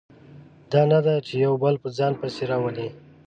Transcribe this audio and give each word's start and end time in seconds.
دا 0.71 0.81
نه 0.91 0.99
ده 1.05 1.15
چې 1.25 1.33
یو 1.45 1.53
بل 1.63 1.75
په 1.83 1.87
ځان 1.97 2.13
پسې 2.21 2.43
راولي. 2.51 2.89